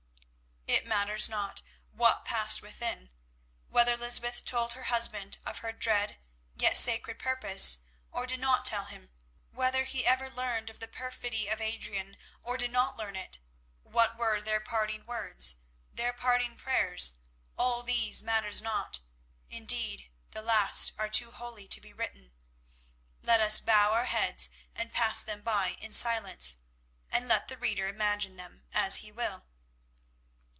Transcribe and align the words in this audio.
It 0.67 0.85
matters 0.87 1.27
not 1.27 1.61
what 1.91 2.23
passed 2.23 2.61
within. 2.61 3.11
Whether 3.67 3.97
Lysbeth 3.97 4.45
told 4.45 4.71
her 4.73 4.83
husband 4.83 5.37
of 5.45 5.59
her 5.59 5.73
dread 5.73 6.17
yet 6.55 6.77
sacred 6.77 7.19
purpose, 7.19 7.79
or 8.11 8.25
did 8.25 8.39
not 8.39 8.65
tell 8.65 8.85
him; 8.85 9.09
whether 9.51 9.83
he 9.83 10.05
ever 10.05 10.29
learned 10.29 10.69
of 10.69 10.79
the 10.79 10.87
perfidy 10.87 11.49
of 11.49 11.59
Adrian, 11.59 12.15
or 12.41 12.55
did 12.55 12.71
not 12.71 12.95
learn 12.97 13.17
it; 13.17 13.39
what 13.83 14.17
were 14.17 14.41
their 14.41 14.61
parting 14.61 15.03
words—their 15.03 16.13
parting 16.13 16.55
prayers, 16.57 17.13
all 17.57 17.83
these 17.83 17.97
things 18.19 18.23
matter 18.23 18.51
not; 18.63 19.01
indeed, 19.49 20.09
the 20.31 20.41
last 20.41 20.93
are 20.97 21.09
too 21.09 21.31
holy 21.31 21.67
to 21.67 21.81
be 21.81 21.91
written. 21.91 22.31
Let 23.21 23.41
us 23.41 23.59
bow 23.59 23.91
our 23.91 24.05
heads 24.05 24.49
and 24.73 24.93
pass 24.93 25.21
them 25.21 25.41
by 25.41 25.71
in 25.81 25.91
silence, 25.91 26.57
and 27.09 27.27
let 27.27 27.49
the 27.49 27.57
reader 27.57 27.87
imagine 27.87 28.37
them 28.37 28.65
as 28.73 28.97
he 28.97 29.11
will. 29.11 29.45